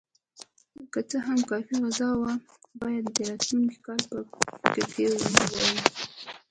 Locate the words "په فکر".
4.09-4.85